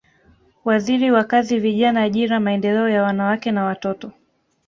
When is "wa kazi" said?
1.11-1.59